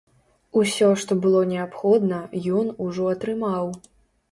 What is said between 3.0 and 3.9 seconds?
атрымаў.